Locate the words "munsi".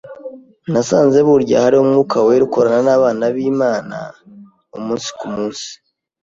5.35-5.69